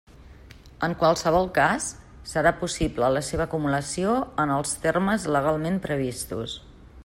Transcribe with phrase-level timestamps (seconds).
[0.85, 1.89] En qualsevol cas
[2.31, 6.61] serà possible la seva acumulació en els termes legalment previstos.